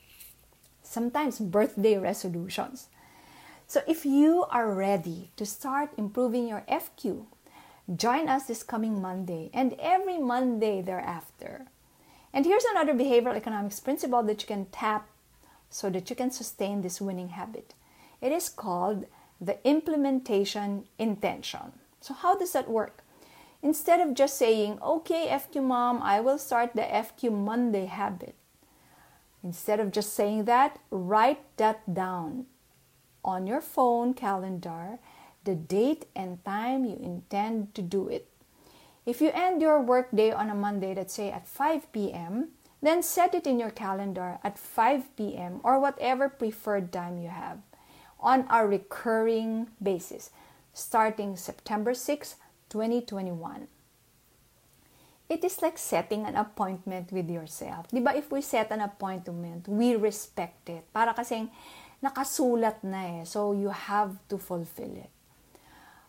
sometimes 0.82 1.39
birthday 1.39 1.98
resolutions. 1.98 2.88
So 3.67 3.82
if 3.88 4.06
you 4.06 4.46
are 4.50 4.72
ready 4.72 5.32
to 5.36 5.46
start 5.46 5.91
improving 5.98 6.48
your 6.48 6.63
FQ, 6.70 7.25
join 7.96 8.27
us 8.27 8.46
this 8.46 8.63
coming 8.63 9.01
Monday 9.01 9.50
and 9.53 9.75
every 9.79 10.17
Monday 10.17 10.82
thereafter. 10.82 11.67
And 12.34 12.46
here's 12.46 12.65
another 12.65 12.94
behavioral 12.94 13.36
economics 13.36 13.79
principle 13.79 14.24
that 14.24 14.41
you 14.41 14.48
can 14.48 14.65
tap 14.65 15.08
so 15.70 15.89
that 15.89 16.10
you 16.10 16.15
can 16.15 16.32
sustain 16.32 16.82
this 16.82 17.01
winning 17.01 17.29
habit. 17.29 17.74
It 18.22 18.32
is 18.32 18.50
called 18.50 19.06
the 19.39 19.58
implementation 19.67 20.86
intention. 20.98 21.74
So, 22.01 22.13
how 22.13 22.38
does 22.38 22.53
that 22.53 22.70
work? 22.70 23.03
Instead 23.61 23.99
of 23.99 24.13
just 24.13 24.37
saying, 24.37 24.79
okay, 24.81 25.27
FQ 25.27 25.63
mom, 25.63 26.01
I 26.01 26.19
will 26.19 26.37
start 26.37 26.75
the 26.75 26.83
FQ 26.83 27.31
Monday 27.31 27.85
habit. 27.85 28.35
Instead 29.43 29.79
of 29.79 29.91
just 29.91 30.13
saying 30.13 30.45
that, 30.45 30.79
write 30.91 31.41
that 31.57 31.93
down 31.93 32.45
on 33.23 33.47
your 33.47 33.61
phone 33.61 34.13
calendar, 34.13 34.99
the 35.43 35.55
date 35.55 36.05
and 36.15 36.43
time 36.45 36.85
you 36.85 36.97
intend 37.01 37.73
to 37.73 37.81
do 37.81 38.07
it. 38.07 38.27
If 39.05 39.21
you 39.21 39.31
end 39.33 39.61
your 39.61 39.81
workday 39.81 40.31
on 40.31 40.49
a 40.49 40.55
Monday, 40.55 40.93
let's 40.93 41.13
say 41.13 41.31
at 41.31 41.47
5 41.47 41.91
p.m., 41.93 42.49
then 42.81 43.01
set 43.01 43.33
it 43.33 43.47
in 43.47 43.59
your 43.59 43.71
calendar 43.71 44.37
at 44.43 44.59
5 44.59 45.15
p.m. 45.15 45.61
or 45.63 45.79
whatever 45.79 46.29
preferred 46.29 46.91
time 46.91 47.17
you 47.17 47.29
have 47.29 47.59
on 48.19 48.45
a 48.49 48.67
recurring 48.67 49.67
basis 49.81 50.29
starting 50.73 51.35
September 51.35 51.93
6, 51.93 52.35
2021. 52.69 53.67
It 55.29 55.43
is 55.43 55.62
like 55.62 55.77
setting 55.77 56.25
an 56.25 56.36
appointment 56.36 57.12
with 57.12 57.29
yourself. 57.29 57.91
Di 57.91 58.00
ba 58.00 58.15
if 58.15 58.31
we 58.31 58.39
set 58.39 58.71
an 58.71 58.79
appointment, 58.79 59.67
we 59.67 59.95
respect 59.95 60.69
it. 60.71 60.88
Para 60.95 61.12
kasing 61.12 61.51
nakasulat 62.00 62.79
na 62.83 63.19
eh. 63.19 63.24
So 63.27 63.51
you 63.51 63.69
have 63.75 64.15
to 64.31 64.39
fulfill 64.39 64.95
it. 64.95 65.12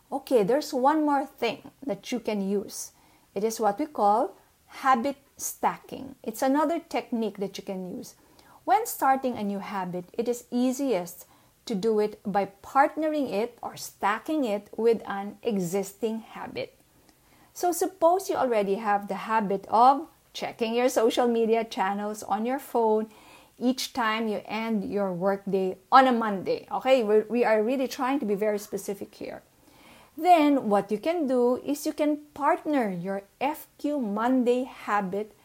Okay, 0.09 0.41
there's 0.43 0.73
one 0.73 1.05
more 1.05 1.27
thing 1.27 1.69
that 1.85 2.11
you 2.11 2.19
can 2.23 2.41
use. 2.41 2.95
It 3.35 3.43
is 3.43 3.59
what 3.59 3.77
we 3.77 3.85
call 3.85 4.39
habit 4.81 5.17
stacking. 5.37 6.15
It's 6.23 6.41
another 6.41 6.79
technique 6.79 7.37
that 7.37 7.57
you 7.57 7.63
can 7.63 7.95
use. 7.95 8.15
When 8.65 8.85
starting 8.85 9.37
a 9.37 9.43
new 9.43 9.59
habit, 9.59 10.05
it 10.17 10.27
is 10.27 10.45
easiest 10.49 11.25
to 11.69 11.75
do 11.75 11.99
it 11.99 12.19
by 12.25 12.49
partnering 12.63 13.31
it 13.31 13.55
or 13.61 13.77
stacking 13.77 14.43
it 14.43 14.67
with 14.75 15.03
an 15.05 15.37
existing 15.43 16.21
habit. 16.21 16.73
So, 17.53 17.71
suppose 17.71 18.27
you 18.27 18.35
already 18.35 18.75
have 18.75 19.07
the 19.07 19.29
habit 19.29 19.67
of 19.69 20.07
checking 20.33 20.73
your 20.73 20.89
social 20.89 21.27
media 21.27 21.63
channels 21.63 22.23
on 22.23 22.45
your 22.45 22.57
phone 22.57 23.07
each 23.59 23.93
time 23.93 24.27
you 24.27 24.41
end 24.45 24.89
your 24.89 25.13
workday 25.13 25.77
on 25.91 26.07
a 26.07 26.11
Monday. 26.11 26.65
Okay, 26.71 27.03
we 27.03 27.43
are 27.45 27.61
really 27.61 27.87
trying 27.87 28.19
to 28.19 28.25
be 28.25 28.35
very 28.35 28.57
specific 28.57 29.13
here. 29.13 29.43
Then, 30.17 30.69
what 30.69 30.91
you 30.91 30.97
can 30.97 31.27
do 31.27 31.61
is 31.63 31.85
you 31.85 31.93
can 31.93 32.17
partner 32.33 32.89
your 32.89 33.23
FQ 33.39 34.01
Monday 34.01 34.63
habit 34.63 35.35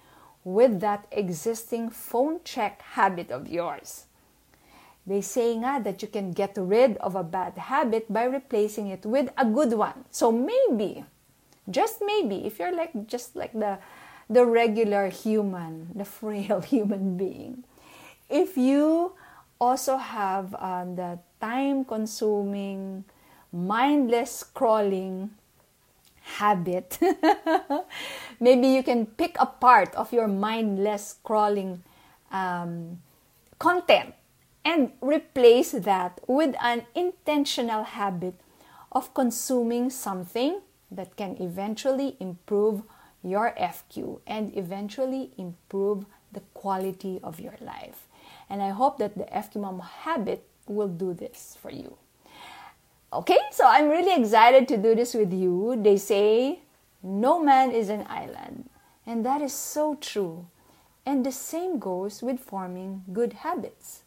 with 0.42 0.80
that 0.80 1.06
existing 1.12 1.90
phone 1.90 2.40
check 2.44 2.80
habit 2.96 3.30
of 3.30 3.48
yours. 3.48 4.06
They 5.06 5.20
say 5.20 5.52
nga 5.52 5.84
that 5.84 6.00
you 6.00 6.08
can 6.08 6.32
get 6.32 6.56
rid 6.56 6.96
of 6.98 7.12
a 7.14 7.22
bad 7.22 7.60
habit 7.60 8.08
by 8.08 8.24
replacing 8.24 8.88
it 8.88 9.04
with 9.04 9.28
a 9.36 9.44
good 9.44 9.76
one. 9.76 10.08
So 10.10 10.32
maybe, 10.32 11.04
just 11.68 12.00
maybe, 12.00 12.48
if 12.48 12.58
you're 12.58 12.74
like 12.74 13.06
just 13.06 13.36
like 13.36 13.52
the 13.52 13.78
the 14.32 14.48
regular 14.48 15.12
human, 15.12 15.92
the 15.92 16.08
frail 16.08 16.60
human 16.72 17.20
being, 17.20 17.68
if 18.32 18.56
you 18.56 19.12
also 19.60 20.00
have 20.00 20.56
uh, 20.56 20.84
the 20.88 21.18
time-consuming, 21.40 23.04
mindless 23.52 24.42
scrolling 24.42 25.28
habit, 26.40 26.98
maybe 28.40 28.68
you 28.68 28.82
can 28.82 29.04
pick 29.04 29.36
a 29.38 29.44
part 29.44 29.94
of 29.94 30.12
your 30.12 30.26
mindless 30.26 31.20
scrolling 31.20 31.84
um, 32.32 32.98
content 33.58 34.14
and 34.64 34.92
replace 35.00 35.72
that 35.72 36.20
with 36.26 36.54
an 36.60 36.86
intentional 36.94 37.84
habit 37.84 38.34
of 38.92 39.12
consuming 39.14 39.90
something 39.90 40.60
that 40.90 41.16
can 41.16 41.36
eventually 41.40 42.16
improve 42.20 42.82
your 43.22 43.54
FQ 43.58 44.20
and 44.26 44.56
eventually 44.56 45.32
improve 45.36 46.06
the 46.32 46.40
quality 46.54 47.20
of 47.22 47.40
your 47.40 47.56
life. 47.60 48.06
And 48.48 48.62
I 48.62 48.70
hope 48.70 48.98
that 48.98 49.16
the 49.16 49.24
FQ 49.24 49.56
Mom 49.56 49.80
habit 49.80 50.46
will 50.66 50.88
do 50.88 51.14
this 51.14 51.56
for 51.60 51.70
you. 51.70 51.96
Okay, 53.12 53.38
so 53.50 53.66
I'm 53.66 53.88
really 53.88 54.20
excited 54.20 54.66
to 54.68 54.76
do 54.76 54.94
this 54.94 55.14
with 55.14 55.32
you. 55.32 55.78
They 55.80 55.96
say 55.96 56.60
no 57.02 57.42
man 57.42 57.70
is 57.70 57.88
an 57.88 58.06
island, 58.08 58.68
and 59.06 59.24
that 59.24 59.40
is 59.40 59.52
so 59.52 59.94
true. 59.96 60.46
And 61.06 61.24
the 61.24 61.32
same 61.32 61.78
goes 61.78 62.22
with 62.22 62.40
forming 62.40 63.04
good 63.12 63.34
habits. 63.34 64.03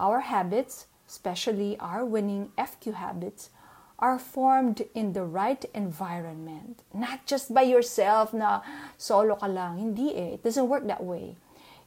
Our 0.00 0.20
habits, 0.20 0.86
especially 1.06 1.76
our 1.78 2.06
winning 2.06 2.52
FQ 2.56 2.94
habits, 2.94 3.50
are 3.98 4.18
formed 4.18 4.88
in 4.94 5.12
the 5.12 5.24
right 5.24 5.62
environment. 5.74 6.80
Not 6.94 7.26
just 7.26 7.52
by 7.52 7.68
yourself 7.68 8.32
na 8.32 8.64
solo 8.96 9.36
ka 9.36 9.44
lang. 9.44 9.76
Hindi 9.76 10.16
eh. 10.16 10.40
It 10.40 10.42
doesn't 10.42 10.72
work 10.72 10.88
that 10.88 11.04
way. 11.04 11.36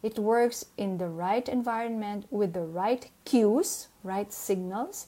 It 0.05 0.19
works 0.19 0.69
in 0.77 0.99
the 0.99 1.09
right 1.09 1.49
environment 1.49 2.29
with 2.29 2.53
the 2.53 2.69
right 2.69 3.09
cues, 3.25 3.87
right 4.03 4.31
signals, 4.31 5.07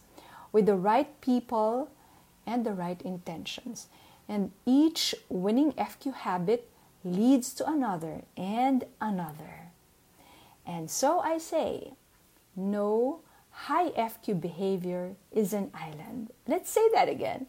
with 0.51 0.65
the 0.65 0.75
right 0.75 1.13
people, 1.21 1.91
and 2.47 2.65
the 2.65 2.73
right 2.73 3.01
intentions. 3.03 3.85
And 4.27 4.49
each 4.65 5.13
winning 5.29 5.73
FQ 5.73 6.25
habit 6.25 6.71
leads 7.03 7.53
to 7.55 7.69
another 7.69 8.23
and 8.35 8.85
another. 8.99 9.69
And 10.65 10.89
so 10.89 11.19
I 11.19 11.37
say, 11.37 11.93
no 12.55 13.21
high 13.51 13.89
FQ 13.91 14.41
behavior 14.41 15.15
is 15.31 15.53
an 15.53 15.71
island. 15.73 16.31
Let's 16.47 16.69
say 16.69 16.87
that 16.93 17.09
again. 17.09 17.47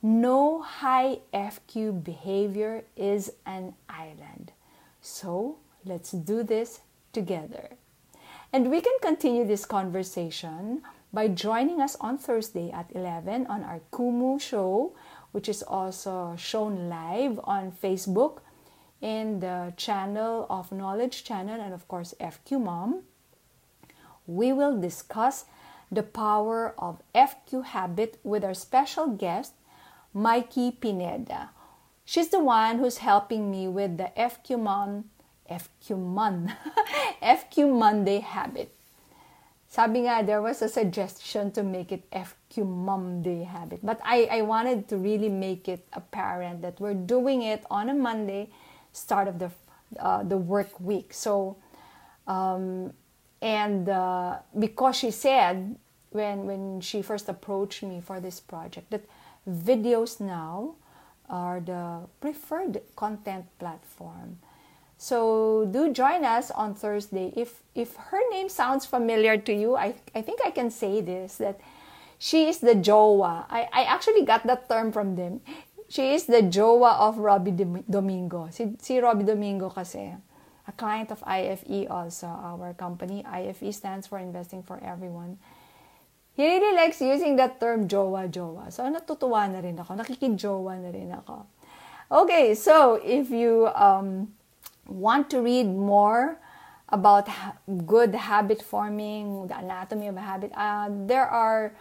No 0.00 0.62
high 0.62 1.20
FQ 1.34 2.04
behavior 2.04 2.84
is 2.96 3.32
an 3.44 3.74
island. 3.88 4.52
So 5.00 5.58
let's 5.84 6.12
do 6.12 6.42
this 6.42 6.80
together. 7.12 7.70
And 8.52 8.70
we 8.70 8.80
can 8.80 8.96
continue 9.02 9.44
this 9.44 9.66
conversation 9.66 10.82
by 11.12 11.28
joining 11.28 11.80
us 11.80 11.96
on 12.00 12.16
Thursday 12.16 12.70
at 12.70 12.90
11 12.94 13.46
on 13.46 13.62
our 13.64 13.80
Kumu 13.92 14.40
show, 14.40 14.94
which 15.32 15.48
is 15.48 15.62
also 15.62 16.34
shown 16.38 16.88
live 16.88 17.40
on 17.44 17.72
Facebook 17.72 18.38
in 19.00 19.40
the 19.40 19.72
channel 19.76 20.46
of 20.48 20.72
Knowledge 20.72 21.24
Channel 21.24 21.60
and, 21.60 21.74
of 21.74 21.86
course, 21.88 22.14
FQ 22.20 22.60
Mom 22.62 23.02
we 24.28 24.52
will 24.52 24.78
discuss 24.78 25.46
the 25.90 26.02
power 26.04 26.74
of 26.78 27.00
FQ 27.14 27.64
habit 27.72 28.20
with 28.22 28.44
our 28.44 28.54
special 28.54 29.08
guest, 29.08 29.54
Maiqui 30.14 30.78
Pineda. 30.78 31.50
She's 32.04 32.28
the 32.28 32.40
one 32.40 32.78
who's 32.78 32.98
helping 32.98 33.50
me 33.50 33.68
with 33.68 33.96
the 33.96 34.12
FQ 34.16 34.60
Mon, 34.60 35.04
FQ 35.50 35.98
Mon, 35.98 36.52
FQ 37.22 37.72
Monday 37.72 38.20
habit. 38.20 38.72
Sabi 39.68 40.08
nga, 40.08 40.24
there 40.24 40.40
was 40.40 40.62
a 40.62 40.68
suggestion 40.68 41.52
to 41.52 41.62
make 41.62 41.92
it 41.92 42.08
FQ 42.10 42.64
Monday 42.64 43.44
habit. 43.44 43.80
But 43.84 44.00
I, 44.02 44.28
I 44.30 44.42
wanted 44.42 44.88
to 44.88 44.96
really 44.96 45.28
make 45.28 45.68
it 45.68 45.84
apparent 45.92 46.62
that 46.62 46.80
we're 46.80 46.96
doing 46.96 47.42
it 47.42 47.64
on 47.70 47.90
a 47.90 47.94
Monday, 47.94 48.48
start 48.92 49.28
of 49.28 49.38
the, 49.38 49.50
uh, 50.00 50.22
the 50.22 50.38
work 50.38 50.80
week. 50.80 51.12
So, 51.12 51.56
um, 52.26 52.92
and 53.40 53.88
uh, 53.88 54.38
because 54.58 54.96
she 54.96 55.10
said 55.10 55.76
when 56.10 56.46
when 56.46 56.80
she 56.80 57.02
first 57.02 57.28
approached 57.28 57.82
me 57.82 58.00
for 58.00 58.20
this 58.20 58.40
project 58.40 58.90
that 58.90 59.04
videos 59.48 60.20
now 60.20 60.74
are 61.28 61.60
the 61.60 62.00
preferred 62.20 62.80
content 62.96 63.44
platform. 63.58 64.38
So 64.96 65.68
do 65.70 65.92
join 65.92 66.24
us 66.24 66.50
on 66.50 66.74
thursday. 66.74 67.32
If 67.36 67.62
if 67.74 67.94
her 68.10 68.20
name 68.30 68.48
sounds 68.48 68.86
familiar 68.86 69.36
to 69.38 69.52
you 69.54 69.76
i 69.76 69.94
i 70.14 70.22
think 70.22 70.40
i 70.44 70.50
can 70.50 70.70
say 70.70 71.00
this 71.00 71.38
that 71.38 71.60
she 72.18 72.48
is 72.48 72.58
the 72.58 72.74
jowa. 72.74 73.46
I 73.48 73.68
i 73.72 73.82
actually 73.84 74.24
got 74.26 74.42
that 74.46 74.68
term 74.68 74.90
from 74.90 75.14
them. 75.14 75.40
She 75.88 76.12
is 76.12 76.26
the 76.26 76.42
jowa 76.42 76.98
of 77.00 77.16
Robi 77.16 77.54
Domingo. 77.88 78.48
Si 78.50 78.76
si 78.82 78.98
Robi 79.00 79.24
Domingo 79.24 79.70
kasi 79.70 80.12
a 80.68 80.72
client 80.72 81.10
of 81.10 81.24
IFE 81.26 81.88
also, 81.90 82.26
our 82.28 82.74
company. 82.74 83.24
IFE 83.24 83.74
stands 83.74 84.06
for 84.06 84.18
Investing 84.18 84.62
for 84.62 84.78
Everyone. 84.84 85.38
He 86.36 86.46
really 86.46 86.76
likes 86.76 87.00
using 87.00 87.34
that 87.36 87.58
term 87.58 87.88
jowa 87.88 88.30
jowa. 88.30 88.70
So 88.70 88.84
natutuwa 88.84 89.50
na 89.50 89.58
rin 89.58 89.80
ako, 89.80 89.96
nakikijowa 89.96 90.78
na 90.78 90.90
rin 90.92 91.10
ako. 91.10 91.46
Okay, 92.10 92.54
so 92.54 93.00
if 93.02 93.30
you 93.30 93.68
um, 93.74 94.28
want 94.86 95.30
to 95.30 95.40
read 95.40 95.66
more 95.66 96.38
about 96.88 97.28
ha- 97.28 97.56
good 97.86 98.14
habit 98.14 98.62
forming, 98.62 99.48
the 99.48 99.58
anatomy 99.58 100.06
of 100.06 100.16
a 100.16 100.20
habit, 100.20 100.52
uh, 100.54 100.88
there 101.06 101.26
are 101.26 101.74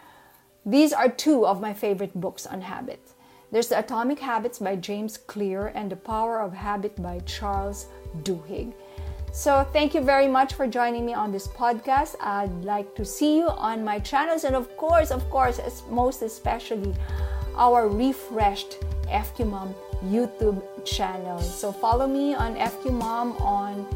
these 0.66 0.92
are 0.92 1.08
two 1.08 1.46
of 1.46 1.62
my 1.62 1.74
favorite 1.74 2.20
books 2.20 2.46
on 2.46 2.62
habit. 2.62 3.00
There's 3.50 3.70
The 3.70 3.80
Atomic 3.80 4.20
Habits 4.20 4.60
by 4.60 4.76
James 4.76 5.16
Clear 5.16 5.68
and 5.68 5.90
The 5.90 5.96
Power 5.96 6.42
of 6.42 6.52
Habit 6.52 7.02
by 7.02 7.20
Charles 7.20 7.86
Duhigg. 8.24 8.74
So, 9.32 9.66
thank 9.72 9.94
you 9.94 10.02
very 10.02 10.28
much 10.28 10.56
for 10.56 10.68
joining 10.68 11.06
me 11.06 11.14
on 11.14 11.32
this 11.32 11.48
podcast. 11.48 12.16
I'd 12.20 12.52
like 12.66 12.94
to 12.96 13.06
see 13.06 13.38
you 13.38 13.48
on 13.48 13.86
my 13.86 14.00
channels, 14.00 14.44
and 14.44 14.54
of 14.54 14.76
course, 14.76 15.12
of 15.12 15.30
course, 15.30 15.62
most 15.90 16.24
especially 16.24 16.94
our 17.56 17.88
refreshed 17.88 18.80
FQ 19.08 19.50
Mom 19.50 19.76
YouTube 20.04 20.62
channel. 20.84 21.40
So, 21.40 21.72
follow 21.72 22.06
me 22.06 22.36
on 22.36 22.56
FQ 22.56 22.92
Mom 22.92 23.32
on 23.38 23.88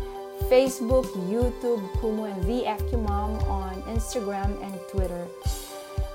Facebook, 0.43 1.07
YouTube, 1.27 1.81
Kumu, 1.97 2.31
and 2.31 2.41
the 2.45 2.63
FQ 2.63 3.05
Mom 3.05 3.35
on 3.49 3.81
Instagram 3.83 4.63
and 4.63 4.79
Twitter. 4.89 5.27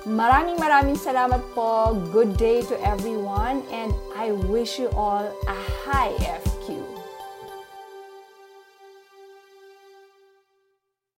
Maraming 0.06 0.54
maraming 0.62 0.94
salamat 0.94 1.42
po. 1.50 1.90
Good 2.14 2.38
day 2.38 2.62
to 2.70 2.78
everyone, 2.78 3.66
and 3.74 3.90
I 4.14 4.38
wish 4.46 4.78
you 4.78 4.86
all 4.94 5.26
a 5.26 5.58
high 5.82 6.14
FQ. 6.22 6.55